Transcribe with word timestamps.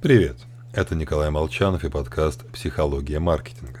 Привет, 0.00 0.36
это 0.72 0.94
Николай 0.94 1.28
Молчанов 1.28 1.82
и 1.82 1.90
подкаст 1.90 2.46
«Психология 2.52 3.18
маркетинга». 3.18 3.80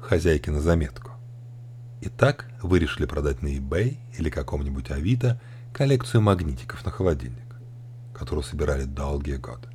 Хозяйки 0.00 0.50
на 0.50 0.60
заметку. 0.60 1.12
Итак, 2.00 2.50
вы 2.60 2.80
решили 2.80 3.06
продать 3.06 3.42
на 3.42 3.56
eBay 3.56 3.96
или 4.18 4.30
каком-нибудь 4.30 4.90
Авито 4.90 5.40
коллекцию 5.72 6.22
магнитиков 6.22 6.84
на 6.84 6.90
холодильник, 6.90 7.54
которую 8.12 8.42
собирали 8.42 8.82
долгие 8.82 9.36
годы. 9.36 9.68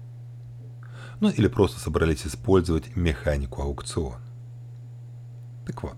Ну 1.21 1.30
или 1.30 1.48
просто 1.48 1.80
собрались 1.80 2.28
использовать 2.28 2.98
механику 2.98 3.62
аукциона. 3.62 4.20
Так 5.66 5.84
вот, 5.84 5.96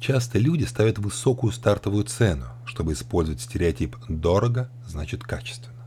часто 0.00 0.40
люди 0.40 0.64
ставят 0.64 0.98
высокую 0.98 1.52
стартовую 1.52 2.02
цену, 2.02 2.46
чтобы 2.64 2.94
использовать 2.94 3.42
стереотип 3.42 3.96
«дорого 4.08 4.68
значит 4.88 5.22
качественно». 5.22 5.77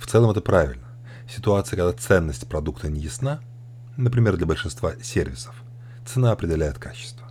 В 0.00 0.06
целом 0.06 0.30
это 0.30 0.40
правильно. 0.40 0.88
Ситуация, 1.28 1.76
когда 1.76 1.92
ценность 1.92 2.48
продукта 2.48 2.88
не 2.88 3.00
ясна, 3.00 3.40
например, 3.98 4.38
для 4.38 4.46
большинства 4.46 4.94
сервисов, 5.02 5.54
цена 6.06 6.32
определяет 6.32 6.78
качество. 6.78 7.28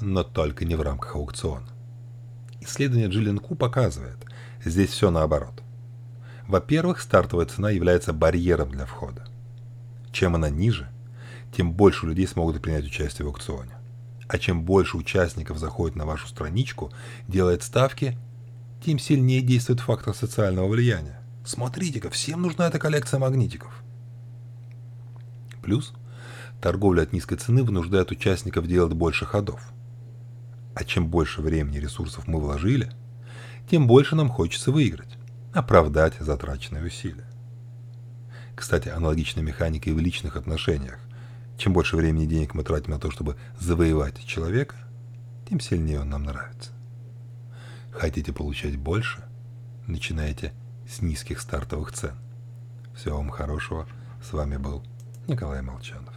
Но 0.00 0.24
только 0.24 0.64
не 0.64 0.74
в 0.74 0.80
рамках 0.80 1.14
аукциона. 1.14 1.68
Исследование 2.60 3.08
Джиллин 3.08 3.38
Ку 3.38 3.54
показывает, 3.54 4.16
здесь 4.64 4.90
все 4.90 5.10
наоборот. 5.10 5.62
Во-первых, 6.48 7.02
стартовая 7.02 7.46
цена 7.46 7.70
является 7.70 8.14
барьером 8.14 8.70
для 8.70 8.86
входа. 8.86 9.26
Чем 10.10 10.34
она 10.34 10.48
ниже, 10.48 10.88
тем 11.54 11.74
больше 11.74 12.06
людей 12.06 12.26
смогут 12.26 12.62
принять 12.62 12.86
участие 12.86 13.26
в 13.26 13.28
аукционе. 13.28 13.74
А 14.26 14.38
чем 14.38 14.64
больше 14.64 14.96
участников 14.96 15.58
заходит 15.58 15.96
на 15.96 16.06
вашу 16.06 16.26
страничку, 16.28 16.90
делает 17.28 17.62
ставки, 17.62 18.16
тем 18.84 18.98
сильнее 18.98 19.40
действует 19.40 19.80
фактор 19.80 20.14
социального 20.14 20.68
влияния. 20.68 21.18
Смотрите-ка, 21.44 22.10
всем 22.10 22.42
нужна 22.42 22.66
эта 22.66 22.78
коллекция 22.78 23.18
магнитиков. 23.18 23.82
Плюс, 25.62 25.94
торговля 26.60 27.02
от 27.02 27.12
низкой 27.14 27.36
цены 27.36 27.62
вынуждает 27.62 28.10
участников 28.10 28.66
делать 28.66 28.92
больше 28.92 29.24
ходов. 29.24 29.60
А 30.74 30.84
чем 30.84 31.08
больше 31.08 31.40
времени 31.40 31.78
и 31.78 31.80
ресурсов 31.80 32.26
мы 32.26 32.40
вложили, 32.40 32.90
тем 33.70 33.86
больше 33.86 34.16
нам 34.16 34.28
хочется 34.28 34.70
выиграть, 34.70 35.16
оправдать 35.54 36.16
затраченные 36.20 36.84
усилия. 36.84 37.24
Кстати, 38.54 38.90
аналогичная 38.90 39.42
механика 39.42 39.88
и 39.88 39.94
в 39.94 39.98
личных 39.98 40.36
отношениях. 40.36 40.98
Чем 41.56 41.72
больше 41.72 41.96
времени 41.96 42.24
и 42.24 42.28
денег 42.28 42.52
мы 42.52 42.64
тратим 42.64 42.90
на 42.90 42.98
то, 42.98 43.10
чтобы 43.10 43.36
завоевать 43.58 44.22
человека, 44.26 44.76
тем 45.48 45.60
сильнее 45.60 46.00
он 46.00 46.10
нам 46.10 46.24
нравится. 46.24 46.73
Хотите 47.94 48.32
получать 48.32 48.76
больше? 48.76 49.22
Начинайте 49.86 50.52
с 50.88 51.00
низких 51.00 51.40
стартовых 51.40 51.92
цен. 51.92 52.16
Всего 52.94 53.18
вам 53.18 53.30
хорошего. 53.30 53.86
С 54.22 54.32
вами 54.32 54.56
был 54.56 54.82
Николай 55.28 55.62
Молчанов. 55.62 56.13